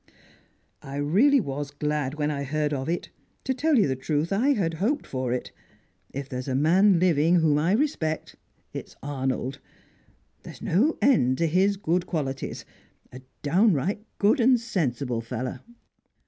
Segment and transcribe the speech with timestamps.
[0.81, 3.11] "I really was glad when I heard of it!
[3.43, 5.51] To tell you the truth, I had hoped for it.
[6.11, 8.35] If there is a man living whom I respect,
[8.73, 9.59] it is Arnold.
[10.41, 12.65] There's no end to his good qualities.
[13.13, 15.59] A downright good and sensible fellow!"